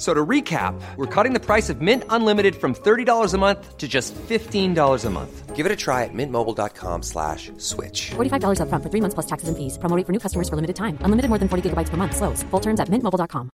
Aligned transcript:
So 0.00 0.14
to 0.14 0.24
recap, 0.34 0.80
we're 0.96 1.14
cutting 1.14 1.34
the 1.34 1.44
price 1.50 1.68
of 1.68 1.82
Mint 1.82 2.04
Unlimited 2.08 2.56
from 2.56 2.74
$30 2.74 3.34
a 3.34 3.38
month 3.38 3.76
to 3.76 3.86
just 3.86 4.14
$15 4.14 5.04
a 5.04 5.10
month. 5.10 5.54
Give 5.54 5.66
it 5.66 5.72
a 5.72 5.76
try 5.76 6.04
at 6.04 6.14
mintmobile.com 6.14 7.02
slash 7.02 7.52
switch. 7.58 8.12
$45 8.12 8.62
up 8.62 8.70
front 8.70 8.82
for 8.82 8.88
three 8.88 9.02
months 9.02 9.12
plus 9.12 9.26
taxes 9.26 9.50
and 9.50 9.58
fees. 9.58 9.76
Promo 9.76 9.94
rate 9.96 10.06
for 10.06 10.12
new 10.12 10.18
customers 10.18 10.48
for 10.48 10.56
limited 10.56 10.76
time. 10.76 10.96
Unlimited 11.04 11.28
more 11.28 11.38
than 11.38 11.48
40 11.48 11.68
gigabytes 11.68 11.90
per 11.90 11.98
month. 11.98 12.16
Slows. 12.16 12.42
Full 12.44 12.60
terms 12.60 12.80
at 12.80 12.88
mintmobile.com. 12.88 13.50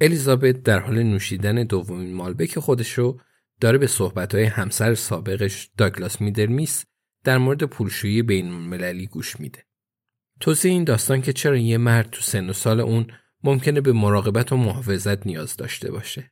الیزابت 0.00 0.62
در 0.62 0.78
حال 0.78 1.02
نوشیدن 1.02 1.62
دومین 1.62 2.14
مالبک 2.14 2.58
خودشو 2.58 3.16
داره 3.60 3.78
به 3.78 3.86
صحبتهای 3.86 4.44
همسر 4.44 4.94
سابقش 4.94 5.70
داگلاس 5.76 6.20
میدرمیس 6.20 6.84
در 7.24 7.38
مورد 7.38 7.64
پولشویی 7.64 8.22
بین 8.22 8.46
المللی 8.46 9.06
گوش 9.06 9.40
میده. 9.40 9.65
توضیح 10.40 10.72
این 10.72 10.84
داستان 10.84 11.22
که 11.22 11.32
چرا 11.32 11.56
یه 11.56 11.78
مرد 11.78 12.10
تو 12.10 12.20
سن 12.20 12.50
و 12.50 12.52
سال 12.52 12.80
اون 12.80 13.06
ممکنه 13.42 13.80
به 13.80 13.92
مراقبت 13.92 14.52
و 14.52 14.56
محافظت 14.56 15.26
نیاز 15.26 15.56
داشته 15.56 15.90
باشه. 15.90 16.30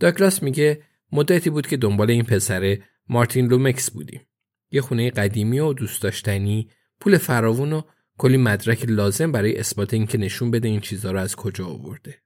داگلاس 0.00 0.42
میگه 0.42 0.82
مدتی 1.12 1.50
بود 1.50 1.66
که 1.66 1.76
دنبال 1.76 2.10
این 2.10 2.24
پسر 2.24 2.78
مارتین 3.08 3.46
لومکس 3.46 3.90
بودیم. 3.90 4.26
یه 4.70 4.80
خونه 4.80 5.10
قدیمی 5.10 5.58
و 5.58 5.72
دوست 5.72 6.02
داشتنی، 6.02 6.70
پول 7.00 7.18
فراوون 7.18 7.72
و 7.72 7.82
کلی 8.18 8.36
مدرک 8.36 8.84
لازم 8.88 9.32
برای 9.32 9.58
اثبات 9.58 9.94
اینکه 9.94 10.18
نشون 10.18 10.50
بده 10.50 10.68
این 10.68 10.80
چیزها 10.80 11.10
رو 11.10 11.18
از 11.18 11.36
کجا 11.36 11.66
آورده. 11.66 12.22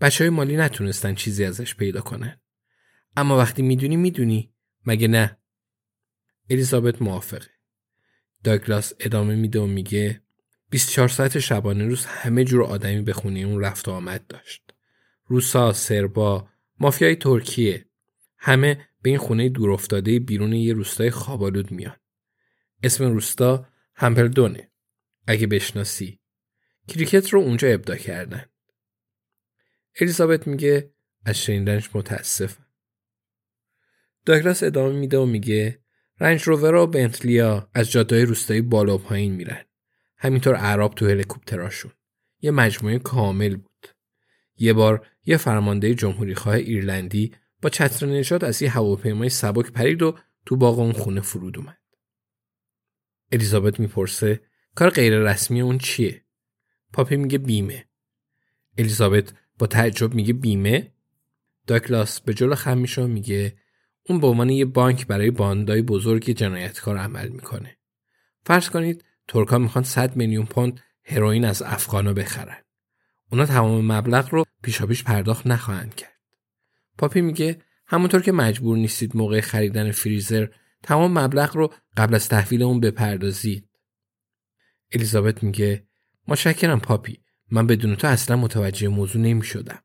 بچه 0.00 0.24
های 0.24 0.30
مالی 0.30 0.56
نتونستن 0.56 1.14
چیزی 1.14 1.44
ازش 1.44 1.74
پیدا 1.74 2.00
کنن. 2.00 2.40
اما 3.16 3.38
وقتی 3.38 3.62
می‌دونی 3.62 3.96
می‌دونی 3.96 4.54
مگه 4.86 5.08
نه؟ 5.08 5.38
الیزابت 6.50 7.02
موافقه. 7.02 7.57
داگلاس 8.44 8.92
ادامه 9.00 9.34
میده 9.34 9.60
و 9.60 9.66
میگه 9.66 10.22
24 10.70 11.08
ساعت 11.08 11.38
شبانه 11.38 11.84
روز 11.84 12.06
همه 12.06 12.44
جور 12.44 12.62
آدمی 12.62 13.02
به 13.02 13.12
خونه 13.12 13.40
اون 13.40 13.60
رفت 13.60 13.88
و 13.88 13.90
آمد 13.90 14.26
داشت. 14.26 14.62
روسا، 15.26 15.72
سربا، 15.72 16.48
مافیای 16.80 17.16
ترکیه 17.16 17.84
همه 18.38 18.88
به 19.02 19.10
این 19.10 19.18
خونه 19.18 19.48
دور 19.48 19.70
افتاده 19.70 20.18
بیرون 20.18 20.52
یه 20.52 20.72
روستای 20.72 21.10
خوابالود 21.10 21.70
میان. 21.70 21.96
اسم 22.82 23.04
روستا 23.04 23.68
همپلدونه. 23.94 24.70
اگه 25.26 25.46
بشناسی. 25.46 26.20
کریکت 26.88 27.28
رو 27.28 27.40
اونجا 27.40 27.68
ابدا 27.68 27.96
کردن. 27.96 28.44
الیزابت 30.00 30.46
میگه 30.46 30.92
از 31.24 31.38
شنیدنش 31.38 31.90
متاسفم. 31.94 32.66
داگلاس 34.24 34.62
ادامه 34.62 34.98
میده 34.98 35.18
و 35.18 35.26
میگه 35.26 35.80
رنج 36.20 36.42
روور 36.42 36.74
و 36.74 36.86
بنتلیا 36.86 37.68
از 37.74 37.90
جادههای 37.90 38.24
روستایی 38.24 38.60
بالا 38.60 38.94
و 38.94 38.98
پایین 38.98 39.34
میرن. 39.34 39.64
همینطور 40.16 40.54
عرب 40.54 40.94
تو 40.94 41.06
هلیکوپتراشون. 41.06 41.92
یه 42.40 42.50
مجموعه 42.50 42.98
کامل 42.98 43.56
بود. 43.56 43.86
یه 44.56 44.72
بار 44.72 45.06
یه 45.24 45.36
فرمانده 45.36 45.94
جمهوری 45.94 46.34
خواه 46.34 46.54
ایرلندی 46.54 47.34
با 47.62 47.70
چتر 47.70 48.06
نجات 48.06 48.44
از 48.44 48.62
یه 48.62 48.70
هواپیمای 48.70 49.28
سبک 49.28 49.72
پرید 49.72 50.02
و 50.02 50.18
تو 50.46 50.56
باغ 50.56 50.78
اون 50.78 50.92
خونه 50.92 51.20
فرود 51.20 51.58
اومد. 51.58 51.78
الیزابت 53.32 53.80
می‌پرسه 53.80 54.40
کار 54.74 54.90
غیر 54.90 55.18
رسمی 55.18 55.60
اون 55.60 55.78
چیه؟ 55.78 56.24
پاپی 56.92 57.16
میگه 57.16 57.38
بیمه. 57.38 57.88
الیزابت 58.78 59.32
با 59.58 59.66
تعجب 59.66 60.14
میگه 60.14 60.32
بیمه؟ 60.32 60.92
داکلاس 61.66 62.20
به 62.20 62.34
جلو 62.34 62.54
خم 62.54 62.78
میشه 62.78 63.06
میگه 63.06 63.56
اون 64.08 64.20
به 64.20 64.26
عنوان 64.26 64.50
یه 64.50 64.64
بانک 64.64 65.06
برای 65.06 65.30
باندای 65.30 65.82
بزرگ 65.82 66.30
جنایتکار 66.30 66.96
عمل 66.96 67.28
می‌کنه. 67.28 67.78
فرض 68.44 68.70
کنید 68.70 69.04
ترکا 69.28 69.58
می‌خوان 69.58 69.84
100 69.84 70.16
میلیون 70.16 70.46
پوند 70.46 70.80
هروئین 71.04 71.44
از 71.44 71.62
افغانا 71.62 72.12
بخرن. 72.12 72.62
اونا 73.30 73.46
تمام 73.46 73.92
مبلغ 73.92 74.28
رو 74.34 74.44
پیشاپیش 74.62 75.04
پرداخت 75.04 75.46
نخواهند 75.46 75.94
کرد. 75.94 76.18
پاپی 76.98 77.20
میگه 77.20 77.62
همونطور 77.86 78.22
که 78.22 78.32
مجبور 78.32 78.76
نیستید 78.76 79.16
موقع 79.16 79.40
خریدن 79.40 79.90
فریزر 79.90 80.46
تمام 80.82 81.18
مبلغ 81.18 81.56
رو 81.56 81.72
قبل 81.96 82.14
از 82.14 82.28
تحویل 82.28 82.62
اون 82.62 82.80
بپردازید. 82.80 83.68
الیزابت 84.92 85.42
میگه 85.42 85.86
متشکرم 86.28 86.80
پاپی 86.80 87.22
من 87.50 87.66
بدون 87.66 87.96
تو 87.96 88.06
اصلا 88.06 88.36
متوجه 88.36 88.88
موضوع 88.88 89.22
نمی 89.22 89.44
شدم. 89.44 89.82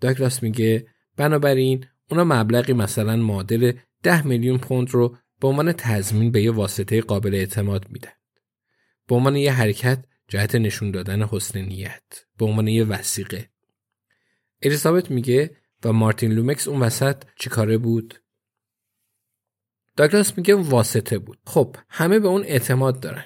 داگلاس 0.00 0.42
میگه 0.42 0.86
بنابراین 1.16 1.86
اونا 2.10 2.24
مبلغی 2.24 2.72
مثلا 2.72 3.16
معادل 3.16 3.72
10 4.02 4.26
میلیون 4.26 4.58
پوند 4.58 4.90
رو 4.90 5.16
به 5.40 5.48
عنوان 5.48 5.72
تضمین 5.72 6.30
به 6.30 6.42
یه 6.42 6.50
واسطه 6.50 7.00
قابل 7.00 7.34
اعتماد 7.34 7.86
میدن. 7.90 8.12
به 9.06 9.14
عنوان 9.14 9.36
یه 9.36 9.52
حرکت 9.52 10.04
جهت 10.28 10.54
نشون 10.54 10.90
دادن 10.90 11.22
حسن 11.22 11.60
نیت. 11.60 12.02
به 12.38 12.44
عنوان 12.44 12.68
یه 12.68 12.84
وسیقه. 12.84 13.50
الیزابت 14.62 15.10
میگه 15.10 15.56
و 15.84 15.92
مارتین 15.92 16.32
لومکس 16.32 16.68
اون 16.68 16.80
وسط 16.80 17.22
چیکاره 17.36 17.78
بود؟ 17.78 18.22
داگلاس 19.96 20.38
میگه 20.38 20.54
واسطه 20.54 21.18
بود. 21.18 21.38
خب 21.46 21.76
همه 21.88 22.18
به 22.18 22.28
اون 22.28 22.44
اعتماد 22.44 23.00
دارن. 23.00 23.24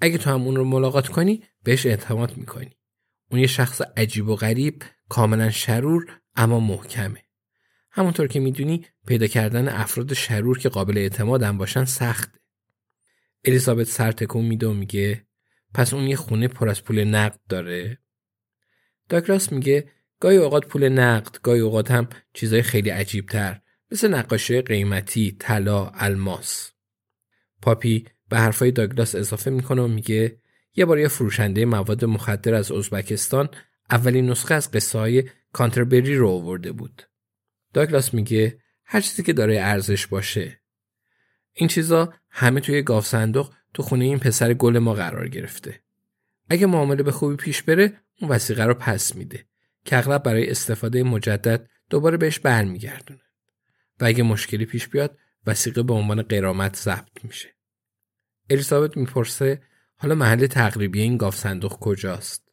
اگه 0.00 0.18
تو 0.18 0.30
هم 0.30 0.42
اون 0.42 0.56
رو 0.56 0.64
ملاقات 0.64 1.08
کنی 1.08 1.42
بهش 1.62 1.86
اعتماد 1.86 2.36
می‌کنی. 2.36 2.76
اون 3.30 3.40
یه 3.40 3.46
شخص 3.46 3.80
عجیب 3.96 4.28
و 4.28 4.36
غریب 4.36 4.82
کاملا 5.08 5.50
شرور 5.50 6.20
اما 6.36 6.60
محکمه. 6.60 7.24
همونطور 7.92 8.26
که 8.26 8.40
می‌دونی 8.40 8.86
پیدا 9.06 9.26
کردن 9.26 9.68
افراد 9.68 10.12
شرور 10.12 10.58
که 10.58 10.68
قابل 10.68 10.98
اعتماد 10.98 11.42
هم 11.42 11.58
باشن 11.58 11.84
سخته. 11.84 12.40
الیزابت 13.44 13.86
سر 13.86 14.12
تکون 14.12 14.44
میده 14.44 14.66
و 14.66 14.72
میگه 14.72 15.26
پس 15.74 15.94
اون 15.94 16.06
یه 16.06 16.16
خونه 16.16 16.48
پر 16.48 16.68
از 16.68 16.84
پول 16.84 17.04
نقد 17.04 17.40
داره؟ 17.48 17.98
داگلاس 19.08 19.52
میگه 19.52 19.88
گاهی 20.20 20.36
اوقات 20.36 20.66
پول 20.66 20.88
نقد، 20.88 21.36
گاهی 21.42 21.60
اوقات 21.60 21.90
هم 21.90 22.08
چیزای 22.34 22.62
خیلی 22.62 22.90
عجیب 22.90 23.26
تر 23.26 23.60
مثل 23.90 24.14
نقاشی 24.14 24.60
قیمتی، 24.60 25.36
طلا، 25.38 25.86
الماس. 25.94 26.70
پاپی 27.62 28.06
به 28.28 28.38
حرفای 28.38 28.70
داگلاس 28.70 29.14
اضافه 29.14 29.50
می‌کنه 29.50 29.82
و 29.82 29.88
میگه 29.88 30.38
یه 30.74 30.84
بار 30.84 30.98
یه 30.98 31.08
فروشنده 31.08 31.64
مواد 31.64 32.04
مخدر 32.04 32.54
از 32.54 32.72
ازبکستان 32.72 33.48
اولین 33.90 34.30
نسخه 34.30 34.54
از 34.54 34.70
قصه 34.70 34.98
های 34.98 35.24
کانتربری 35.52 36.16
رو 36.16 36.28
آورده 36.28 36.72
بود. 36.72 37.02
داگلاس 37.72 38.14
میگه 38.14 38.58
هر 38.84 39.00
چیزی 39.00 39.22
که 39.22 39.32
داره 39.32 39.60
ارزش 39.60 40.06
باشه. 40.06 40.60
این 41.52 41.68
چیزا 41.68 42.14
همه 42.30 42.60
توی 42.60 42.82
گاوصندوق 42.82 43.54
تو 43.74 43.82
خونه 43.82 44.04
این 44.04 44.18
پسر 44.18 44.54
گل 44.54 44.78
ما 44.78 44.94
قرار 44.94 45.28
گرفته. 45.28 45.80
اگه 46.50 46.66
معامله 46.66 47.02
به 47.02 47.12
خوبی 47.12 47.36
پیش 47.36 47.62
بره 47.62 48.00
اون 48.20 48.30
وثیقه 48.30 48.64
رو 48.64 48.74
پس 48.74 49.14
میده 49.16 49.46
که 49.84 49.98
اغلب 49.98 50.22
برای 50.22 50.50
استفاده 50.50 51.02
مجدد 51.02 51.68
دوباره 51.90 52.16
بهش 52.16 52.38
برمیگردونه. 52.38 53.20
و 54.00 54.04
اگه 54.04 54.22
مشکلی 54.22 54.64
پیش 54.64 54.88
بیاد 54.88 55.18
وثیقه 55.46 55.82
به 55.82 55.94
عنوان 55.94 56.22
غرامت 56.22 56.76
ضبط 56.76 57.24
میشه. 57.24 57.48
الیزابت 58.50 58.96
می‌پرسه 58.96 59.62
حالا 59.96 60.14
محل 60.14 60.46
تقریبی 60.46 61.00
این 61.00 61.16
گاوصندوق 61.16 61.78
کجاست 61.78 62.48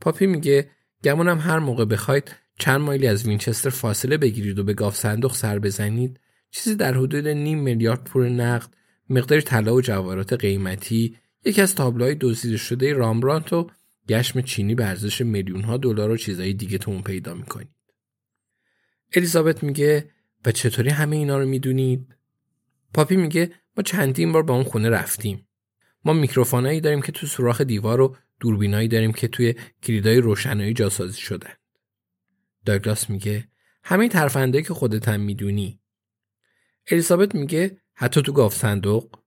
پاپی 0.00 0.26
میگه 0.26 0.70
گمونم 1.04 1.38
هر 1.38 1.58
موقع 1.58 1.84
بخواید 1.84 2.36
چند 2.58 2.80
مایلی 2.80 3.06
از 3.06 3.26
وینچستر 3.26 3.70
فاصله 3.70 4.16
بگیرید 4.16 4.58
و 4.58 4.64
به 4.64 4.74
گاوصندوق 4.74 5.34
سر 5.34 5.58
بزنید 5.58 6.20
چیزی 6.50 6.76
در 6.76 6.94
حدود 6.94 7.28
نیم 7.28 7.58
میلیارد 7.58 8.04
پول 8.04 8.28
نقد 8.28 8.74
مقدار 9.08 9.40
طلا 9.40 9.74
و 9.74 9.80
جواهرات 9.80 10.32
قیمتی 10.32 11.16
یکی 11.44 11.60
از 11.60 11.74
تابلوهای 11.74 12.16
دزدیده 12.20 12.56
شده 12.56 12.92
رامبرانت 12.92 13.52
و 13.52 13.70
گشم 14.08 14.40
چینی 14.40 14.74
به 14.74 14.84
ارزش 14.84 15.20
میلیون 15.20 15.62
ها 15.62 15.76
دلار 15.76 16.10
و 16.10 16.16
چیزهای 16.16 16.52
دیگه 16.52 16.78
تو 16.78 16.90
اون 16.90 17.02
پیدا 17.02 17.34
می‌کنید. 17.34 17.68
الیزابت 19.12 19.62
میگه 19.62 20.10
و 20.44 20.52
چطوری 20.52 20.90
همه 20.90 21.16
اینا 21.16 21.38
رو 21.38 21.46
می‌دونید؟ 21.46 22.16
پاپی 22.94 23.16
میگه 23.16 23.50
ما 23.76 23.82
چندین 23.82 24.32
بار 24.32 24.42
با 24.42 24.54
اون 24.54 24.64
خونه 24.64 24.88
رفتیم. 24.88 25.46
ما 26.04 26.12
میکروفونایی 26.12 26.80
داریم 26.80 27.02
که 27.02 27.12
تو 27.12 27.26
سوراخ 27.26 27.60
دیوار 27.60 28.00
و 28.00 28.16
دوربینایی 28.40 28.88
داریم 28.88 29.12
که 29.12 29.28
توی 29.28 29.54
کلیدای 29.82 30.18
روشنایی 30.18 30.72
جاسازی 30.72 31.20
شدن. 31.20 31.50
داگلاس 32.64 33.10
میگه 33.10 33.48
همه 33.84 34.08
ترفندایی 34.08 34.64
که 34.64 34.74
خودت 34.74 35.08
هم 35.08 35.20
می‌دونی. 35.20 35.80
الیزابت 36.90 37.34
میگه 37.34 37.80
حتی 37.94 38.22
تو 38.22 38.32
گاوصندوق؟ 38.32 39.18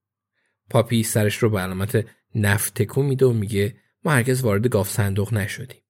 پاپی 0.70 1.02
سرش 1.02 1.36
رو 1.36 1.50
به 1.50 1.58
علامت 1.58 2.06
نفی 2.34 2.96
میده 2.96 3.26
و 3.26 3.32
میگه 3.32 3.76
ما 4.04 4.12
هرگز 4.12 4.42
وارد 4.42 4.68
گاوصندوق 4.68 5.34
نشدیم. 5.34 5.82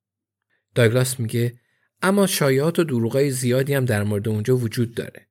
داگلاس 0.75 1.21
میگه 1.21 1.61
اما 2.03 2.27
شایعات 2.27 2.79
و 2.79 2.85
دروغای 2.85 3.31
زیادی 3.31 3.75
هم 3.75 3.85
در 3.85 4.03
مورد 4.03 4.29
اونجا 4.29 4.57
وجود 4.57 4.95
داره. 4.95 5.29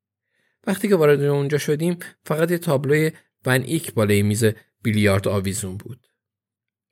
وقتی 0.67 0.87
که 0.87 0.95
وارد 0.95 1.21
اونجا 1.21 1.57
شدیم 1.57 1.97
فقط 2.25 2.51
یه 2.51 2.57
تابلوی 2.57 3.11
ون 3.45 3.61
آیک 3.61 3.93
بالای 3.93 4.23
میز 4.23 4.45
بیلیارد 4.83 5.27
آویزون 5.27 5.77
بود. 5.77 6.07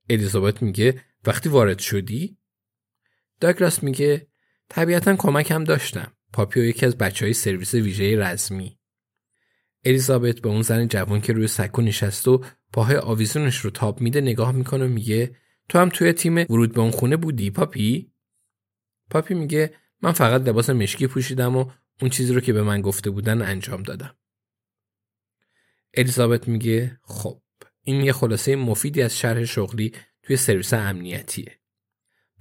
الیزابت 0.10 0.62
میگه 0.62 1.02
وقتی 1.26 1.50
وارد 1.50 1.80
شدی؟ 1.80 2.38
داگلاس 3.40 3.84
میگه 3.84 4.28
طبیعتا 4.74 5.16
کمک 5.16 5.52
هم 5.52 5.64
داشتم. 5.64 6.14
پاپیو 6.34 6.64
یکی 6.64 6.86
از 6.86 6.98
بچه 6.98 7.26
های 7.26 7.34
سرویس 7.34 7.74
ویژه 7.74 8.20
رزمی. 8.20 8.78
الیزابت 9.86 10.40
به 10.40 10.50
اون 10.50 10.62
زن 10.62 10.88
جوان 10.88 11.22
که 11.22 11.34
روی 11.34 11.48
سکو 11.48 11.82
نشست 11.82 12.28
و 12.28 12.44
پاهای 12.72 12.98
آویزونش 12.98 13.58
رو 13.58 13.70
تاب 13.70 14.02
میده 14.02 14.22
نگاه 14.22 14.52
می‌کنه 14.52 14.86
و 14.86 14.88
میگه 14.88 15.36
تو 15.70 15.80
هم 15.80 15.90
توی 15.90 16.14
تیم 16.14 16.38
ورود 16.38 16.74
به 16.74 16.82
اون 16.82 16.92
خونه 16.92 17.18
بودی 17.18 17.52
پاپی؟ 17.52 18.12
پاپی 19.10 19.34
میگه 19.34 19.74
من 20.02 20.12
فقط 20.12 20.42
لباس 20.42 20.70
مشکی 20.70 21.08
پوشیدم 21.08 21.58
و 21.58 21.72
اون 22.02 22.10
چیزی 22.10 22.34
رو 22.34 22.42
که 22.42 22.54
به 22.54 22.64
من 22.64 22.82
گفته 22.82 23.10
بودن 23.10 23.42
انجام 23.42 23.84
دادم. 23.84 24.16
الیزابت 25.94 26.48
میگه 26.48 27.00
خب 27.04 27.42
این 27.82 28.02
یه 28.02 28.14
خلاصه 28.14 28.56
مفیدی 28.56 29.02
از 29.02 29.18
شرح 29.18 29.46
شغلی 29.46 29.94
توی 30.24 30.38
سرویس 30.38 30.74
امنیتیه. 30.74 31.63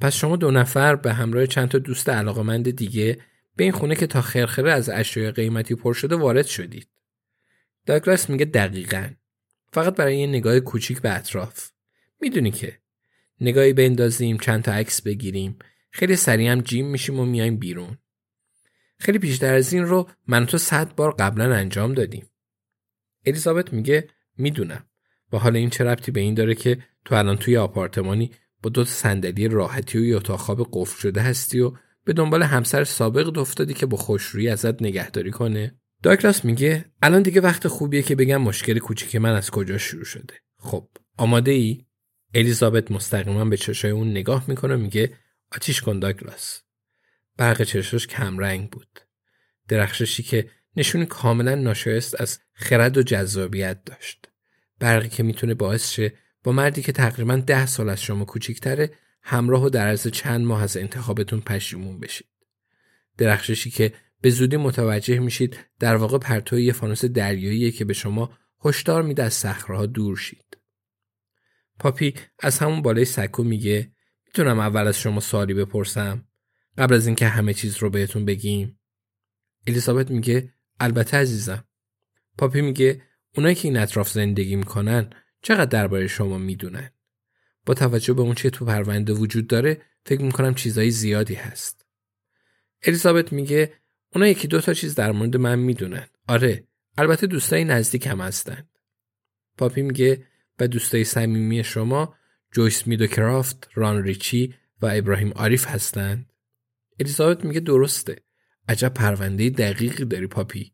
پس 0.02 0.14
شما 0.14 0.36
دو 0.36 0.50
نفر 0.50 0.96
به 0.96 1.12
همراه 1.12 1.46
چند 1.46 1.68
تا 1.68 1.78
دوست 1.78 2.08
علاقمند 2.08 2.70
دیگه 2.70 3.18
به 3.56 3.64
این 3.64 3.72
خونه 3.72 3.96
که 3.96 4.06
تا 4.06 4.20
خرخره 4.20 4.72
از 4.72 4.88
اشیاء 4.88 5.30
قیمتی 5.30 5.74
پر 5.74 5.92
شده 5.92 6.16
وارد 6.16 6.46
شدید. 6.46 6.88
داگلاس 7.86 8.30
میگه 8.30 8.44
دقیقا. 8.44 9.08
فقط 9.72 9.96
برای 9.96 10.18
یه 10.18 10.26
نگاه 10.26 10.60
کوچیک 10.60 11.00
به 11.00 11.16
اطراف. 11.16 11.70
می‌دونی 12.20 12.50
که 12.50 12.78
نگاهی 13.40 13.72
بندازیم 13.72 14.38
چند 14.38 14.62
تا 14.62 14.72
عکس 14.72 15.02
بگیریم 15.02 15.58
خیلی 15.90 16.16
سریع 16.16 16.50
هم 16.50 16.60
جیم 16.60 16.86
میشیم 16.86 17.20
و 17.20 17.24
میایم 17.24 17.56
بیرون. 17.56 17.98
خیلی 18.98 19.18
بیشتر 19.18 19.54
از 19.54 19.72
این 19.72 19.84
رو 19.84 20.10
من 20.26 20.46
تو 20.46 20.58
صد 20.58 20.94
بار 20.94 21.14
قبلا 21.18 21.54
انجام 21.54 21.94
دادیم. 21.94 22.26
الیزابت 23.26 23.72
میگه 23.72 24.08
می‌دونم. 24.36 24.84
با 25.30 25.38
حال 25.38 25.56
این 25.56 25.70
چه 25.70 25.84
ربطی 25.84 26.10
به 26.10 26.20
این 26.20 26.34
داره 26.34 26.54
که 26.54 26.78
تو 27.04 27.14
الان 27.14 27.36
توی 27.36 27.56
آپارتمانی 27.56 28.30
با 28.62 28.70
دو 28.70 28.84
صندلی 28.84 29.48
راحتی 29.48 29.98
و 29.98 30.04
یه 30.04 30.16
اتاق 30.16 30.40
خواب 30.40 30.68
قفل 30.72 31.00
شده 31.00 31.20
هستی 31.20 31.60
و 31.60 31.72
به 32.04 32.12
دنبال 32.12 32.42
همسر 32.42 32.84
سابق 32.84 33.38
افتادی 33.38 33.74
که 33.74 33.86
با 33.86 33.96
خوشرویی 33.96 34.48
ازت 34.48 34.82
نگهداری 34.82 35.30
کنه. 35.30 35.74
داکلاس 36.02 36.44
میگه 36.44 36.84
الان 37.02 37.22
دیگه 37.22 37.40
وقت 37.40 37.68
خوبیه 37.68 38.02
که 38.02 38.14
بگم 38.14 38.42
مشکل 38.42 38.78
کوچیک 38.78 39.16
من 39.16 39.34
از 39.34 39.50
کجا 39.50 39.78
شروع 39.78 40.04
شده. 40.04 40.34
خب 40.58 40.88
آماده 41.16 41.50
ای 41.50 41.84
الیزابت 42.34 42.90
مستقیما 42.90 43.44
به 43.44 43.56
چشای 43.56 43.90
اون 43.90 44.10
نگاه 44.10 44.44
می‌کنه 44.48 44.76
میگه 44.76 45.16
آتیش 45.52 45.80
کن 45.80 45.98
داگلاس. 45.98 46.60
برق 47.36 47.62
چشاش 47.62 48.06
کمرنگ 48.06 48.70
بود. 48.70 49.00
درخششی 49.68 50.22
که 50.22 50.50
نشون 50.76 51.04
کاملا 51.04 51.54
ناشایست 51.54 52.20
از 52.20 52.38
خرد 52.52 52.98
و 52.98 53.02
جذابیت 53.02 53.84
داشت. 53.84 54.28
برقی 54.78 55.08
که 55.08 55.22
می‌تونه 55.22 55.54
باعث 55.54 55.90
شه 55.90 56.12
با 56.44 56.52
مردی 56.52 56.82
که 56.82 56.92
تقریبا 56.92 57.36
ده 57.36 57.66
سال 57.66 57.88
از 57.88 58.02
شما 58.02 58.24
کوچیکتره 58.24 58.90
همراه 59.22 59.64
و 59.64 59.68
در 59.68 59.86
عرض 59.86 60.08
چند 60.08 60.46
ماه 60.46 60.62
از 60.62 60.76
انتخابتون 60.76 61.40
پشیمون 61.40 62.00
بشید. 62.00 62.26
درخششی 63.18 63.70
که 63.70 63.92
به 64.20 64.30
زودی 64.30 64.56
متوجه 64.56 65.18
میشید 65.18 65.58
در 65.78 65.96
واقع 65.96 66.18
پرتوی 66.18 66.64
یه 66.64 66.72
فانوس 66.72 67.04
دریاییه 67.04 67.70
که 67.70 67.84
به 67.84 67.92
شما 67.92 68.38
هشدار 68.64 69.02
میده 69.02 69.22
از 69.22 69.34
صخره‌ها 69.34 69.86
دور 69.86 70.16
شید. 70.16 70.58
پاپی 71.78 72.14
از 72.38 72.58
همون 72.58 72.82
بالای 72.82 73.04
سکو 73.04 73.42
میگه 73.42 73.92
می‌تونم 74.26 74.58
اول 74.58 74.86
از 74.86 74.98
شما 74.98 75.20
سوالی 75.20 75.54
بپرسم 75.54 76.24
قبل 76.78 76.94
از 76.94 77.06
اینکه 77.06 77.28
همه 77.28 77.54
چیز 77.54 77.76
رو 77.76 77.90
بهتون 77.90 78.24
بگیم. 78.24 78.80
الیزابت 79.66 80.10
میگه 80.10 80.54
البته 80.80 81.16
عزیزم. 81.16 81.64
پاپی 82.38 82.60
میگه 82.60 83.02
اونایی 83.36 83.54
که 83.54 83.68
این 83.68 83.76
اطراف 83.76 84.10
زندگی 84.10 84.56
می‌کنن 84.56 85.10
چقدر 85.42 85.64
درباره 85.64 86.06
شما 86.06 86.38
می‌دونن 86.38 86.90
با 87.66 87.74
توجه 87.74 88.14
به 88.14 88.22
اون 88.22 88.34
چه 88.34 88.50
تو 88.50 88.64
پرونده 88.64 89.12
وجود 89.12 89.46
داره 89.46 89.82
فکر 90.06 90.22
می‌کنم 90.22 90.54
چیزایی 90.54 90.90
زیادی 90.90 91.34
هست 91.34 91.86
الیزابت 92.82 93.32
میگه 93.32 93.72
اونا 94.14 94.26
یکی 94.26 94.48
دو 94.48 94.60
تا 94.60 94.74
چیز 94.74 94.94
در 94.94 95.12
مورد 95.12 95.36
من 95.36 95.58
می‌دونن 95.58 96.06
آره 96.28 96.66
البته 96.98 97.26
دوستای 97.26 97.64
نزدیک 97.64 98.06
هم 98.06 98.20
هستن 98.20 98.68
پاپی 99.58 99.82
میگه 99.82 100.26
و 100.58 100.68
دوستای 100.68 101.04
صمیمی 101.04 101.64
شما 101.64 102.14
جویس 102.52 102.86
میدو 102.86 103.06
کرافت، 103.06 103.68
ران 103.74 104.02
ریچی 104.02 104.54
و 104.82 104.86
ابراهیم 104.86 105.32
عارف 105.32 105.66
هستند. 105.66 106.32
الیزابت 107.00 107.44
میگه 107.44 107.60
درسته. 107.60 108.16
عجب 108.68 108.94
پرونده 108.94 109.50
دقیقی 109.50 110.04
داری 110.04 110.26
پاپی. 110.26 110.72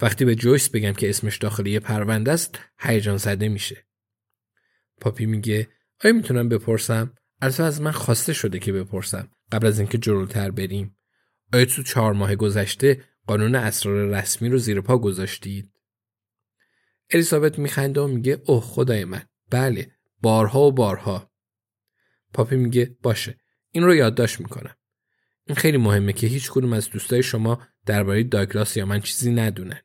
وقتی 0.00 0.24
به 0.24 0.34
جویس 0.34 0.68
بگم 0.68 0.92
که 0.92 1.10
اسمش 1.10 1.36
داخل 1.36 1.66
یه 1.66 1.80
پرونده 1.80 2.32
است، 2.32 2.58
هیجان 2.78 3.16
زده 3.16 3.48
میشه. 3.48 3.84
پاپی 5.02 5.26
میگه 5.26 5.68
آیا 6.04 6.14
می‌تونم 6.14 6.48
بپرسم؟ 6.48 7.14
البته 7.40 7.62
از 7.62 7.80
من 7.80 7.90
خواسته 7.90 8.32
شده 8.32 8.58
که 8.58 8.72
بپرسم 8.72 9.30
قبل 9.52 9.66
از 9.66 9.78
اینکه 9.78 9.98
جلوتر 9.98 10.50
بریم. 10.50 10.96
آیا 11.52 11.64
تو 11.64 11.82
چهار 11.82 12.12
ماه 12.12 12.36
گذشته 12.36 13.04
قانون 13.26 13.54
اسرار 13.54 14.06
رسمی 14.06 14.48
رو 14.48 14.58
زیر 14.58 14.80
پا 14.80 14.98
گذاشتید؟ 14.98 15.72
الیزابت 17.10 17.58
میخنده 17.58 18.00
و 18.00 18.06
میگه 18.06 18.42
اوه 18.46 18.62
خدای 18.62 19.04
من 19.04 19.22
بله 19.50 19.90
بارها 20.20 20.60
و 20.60 20.72
بارها. 20.72 21.32
پاپی 22.34 22.56
میگه 22.56 22.96
باشه 23.02 23.38
این 23.70 23.84
رو 23.84 23.94
یادداشت 23.94 24.40
می‌کنم. 24.40 24.76
این 25.46 25.56
خیلی 25.56 25.76
مهمه 25.76 26.12
که 26.12 26.26
هیچ 26.26 26.50
کدوم 26.50 26.72
از 26.72 26.90
دوستای 26.90 27.22
شما 27.22 27.62
درباره 27.86 28.22
داگلاس 28.22 28.76
یا 28.76 28.86
من 28.86 29.00
چیزی 29.00 29.32
ندونن. 29.32 29.80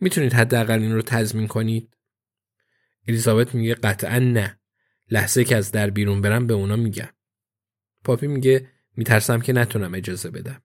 می‌تونید 0.00 0.32
حداقل 0.32 0.80
این 0.80 0.92
رو 0.92 1.02
تضمین 1.02 1.46
کنید؟ 1.46 1.95
الیزابت 3.08 3.54
میگه 3.54 3.74
قطعا 3.74 4.18
نه. 4.18 4.60
لحظه 5.10 5.44
که 5.44 5.56
از 5.56 5.72
در 5.72 5.90
بیرون 5.90 6.20
برم 6.20 6.46
به 6.46 6.54
اونا 6.54 6.76
میگم. 6.76 7.08
پاپی 8.04 8.26
میگه 8.26 8.68
میترسم 8.96 9.40
که 9.40 9.52
نتونم 9.52 9.94
اجازه 9.94 10.30
بدم. 10.30 10.62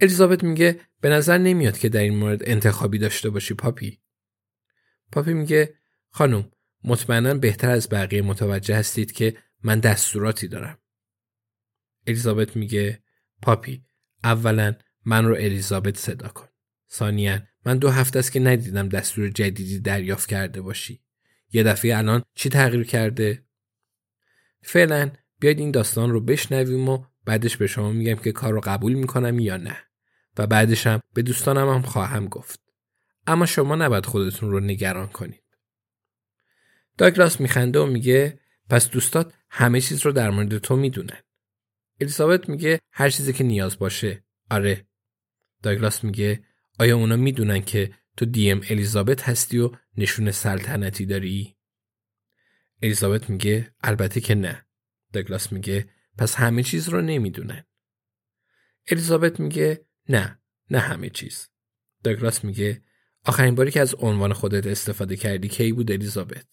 الیزابت 0.00 0.44
میگه 0.44 0.80
به 1.00 1.08
نظر 1.08 1.38
نمیاد 1.38 1.78
که 1.78 1.88
در 1.88 2.00
این 2.00 2.16
مورد 2.16 2.48
انتخابی 2.48 2.98
داشته 2.98 3.30
باشی 3.30 3.54
پاپی. 3.54 4.00
پاپی 5.12 5.32
میگه 5.32 5.74
خانم 6.10 6.50
مطمئنا 6.84 7.34
بهتر 7.34 7.70
از 7.70 7.88
بقیه 7.88 8.22
متوجه 8.22 8.76
هستید 8.76 9.12
که 9.12 9.36
من 9.62 9.80
دستوراتی 9.80 10.48
دارم. 10.48 10.78
الیزابت 12.06 12.56
میگه 12.56 13.02
پاپی 13.42 13.84
اولا 14.24 14.74
من 15.04 15.24
رو 15.24 15.34
الیزابت 15.34 15.96
صدا 15.96 16.28
کن. 16.28 16.48
ثانیا 16.90 17.42
من 17.64 17.78
دو 17.78 17.88
هفته 17.88 18.18
است 18.18 18.32
که 18.32 18.40
ندیدم 18.40 18.88
دستور 18.88 19.28
جدیدی 19.28 19.80
دریافت 19.80 20.28
کرده 20.28 20.60
باشی. 20.60 21.02
یه 21.52 21.62
دفعه 21.62 21.96
الان 21.96 22.22
چی 22.34 22.48
تغییر 22.48 22.84
کرده؟ 22.84 23.44
فعلا 24.62 25.10
بیاید 25.40 25.58
این 25.58 25.70
داستان 25.70 26.10
رو 26.10 26.20
بشنویم 26.20 26.88
و 26.88 27.04
بعدش 27.24 27.56
به 27.56 27.66
شما 27.66 27.92
میگم 27.92 28.14
که 28.14 28.32
کار 28.32 28.52
رو 28.52 28.60
قبول 28.60 28.92
می‌کنم 28.92 29.38
یا 29.38 29.56
نه. 29.56 29.76
و 30.38 30.46
بعدشم 30.46 31.00
به 31.14 31.22
دوستانم 31.22 31.68
هم 31.68 31.82
خواهم 31.82 32.26
گفت. 32.26 32.60
اما 33.26 33.46
شما 33.46 33.76
نباید 33.76 34.06
خودتون 34.06 34.50
رو 34.50 34.60
نگران 34.60 35.06
کنید. 35.08 35.42
داگلاس 36.98 37.40
میخنده 37.40 37.78
و 37.78 37.86
میگه 37.86 38.40
پس 38.70 38.90
دوستات 38.90 39.34
همه 39.50 39.80
چیز 39.80 40.06
رو 40.06 40.12
در 40.12 40.30
مورد 40.30 40.58
تو 40.58 40.76
می‌دونن. 40.76 41.20
الیزابت 42.00 42.48
میگه 42.48 42.80
هر 42.92 43.10
چیزی 43.10 43.32
که 43.32 43.44
نیاز 43.44 43.78
باشه. 43.78 44.24
آره. 44.50 44.86
داگلاس 45.62 46.04
میگه 46.04 46.44
آیا 46.78 46.96
اونا 46.96 47.16
می‌دونن 47.16 47.62
که 47.62 47.94
تو 48.18 48.26
دیم 48.26 48.60
الیزابت 48.70 49.22
هستی 49.28 49.58
و 49.58 49.70
نشون 49.96 50.30
سلطنتی 50.30 51.06
داری؟ 51.06 51.56
الیزابت 52.82 53.30
میگه 53.30 53.74
البته 53.80 54.20
که 54.20 54.34
نه. 54.34 54.66
دگلاس 55.14 55.52
میگه 55.52 55.88
پس 56.16 56.34
همه 56.34 56.62
چیز 56.62 56.88
رو 56.88 57.02
نمی‌دونن. 57.02 57.64
الیزابت 58.90 59.40
میگه 59.40 59.86
نه 60.08 60.38
نه 60.70 60.78
همه 60.78 61.10
چیز. 61.10 61.48
دگلاس 62.04 62.44
میگه 62.44 62.82
آخرین 63.24 63.54
باری 63.54 63.70
که 63.70 63.80
از 63.80 63.94
عنوان 63.94 64.32
خودت 64.32 64.66
استفاده 64.66 65.16
کردی 65.16 65.48
کی 65.48 65.72
بود 65.72 65.92
الیزابت؟ 65.92 66.46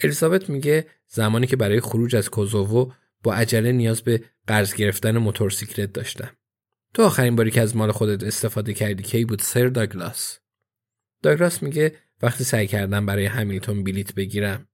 الیزابت 0.00 0.50
میگه 0.50 0.86
زمانی 1.06 1.46
که 1.46 1.56
برای 1.56 1.80
خروج 1.80 2.16
از 2.16 2.30
کوزوو 2.30 2.92
با 3.22 3.34
عجله 3.34 3.72
نیاز 3.72 4.02
به 4.02 4.24
قرض 4.46 4.74
گرفتن 4.74 5.18
موتورسیکلت 5.18 5.92
داشتم. 5.92 6.36
تو 6.94 7.02
آخرین 7.02 7.36
باری 7.36 7.50
که 7.50 7.60
از 7.60 7.76
مال 7.76 7.92
خودت 7.92 8.22
استفاده 8.22 8.74
کردی 8.74 9.02
کی 9.02 9.24
بود 9.24 9.40
سر 9.40 9.66
داگلاس؟ 9.68 10.43
داگلاس 11.24 11.62
میگه 11.62 11.96
وقتی 12.22 12.44
سعی 12.44 12.66
کردم 12.66 13.06
برای 13.06 13.26
همیلتون 13.26 13.84
بلیت 13.84 14.14
بگیرم. 14.14 14.68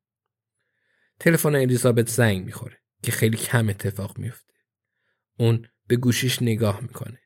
تلفن 1.21 1.55
الیزابت 1.55 2.09
زنگ 2.09 2.45
می‌خوره 2.45 2.81
که 3.03 3.13
خیلی 3.13 3.37
کم 3.37 3.69
اتفاق 3.69 4.19
میفته. 4.19 4.55
اون 5.39 5.69
به 5.87 5.97
گوشیش 5.97 6.43
نگاه 6.43 6.81
می‌کنه. 6.81 7.21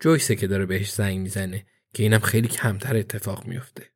جویسه 0.00 0.36
که 0.36 0.46
داره 0.46 0.66
بهش 0.66 0.92
زنگ 0.92 1.18
می‌زنه 1.18 1.66
که 1.94 2.02
اینم 2.02 2.18
خیلی 2.18 2.48
کمتر 2.48 2.96
اتفاق 2.96 3.46
میفته. 3.46 3.92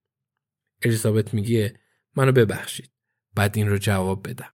الیزابت 0.83 1.35
میگه 1.35 1.81
منو 2.17 2.33
ببخشید. 2.33 2.93
بعد 3.35 3.57
این 3.57 3.69
رو 3.69 3.79
جواب 3.79 4.29
بدم. 4.29 4.54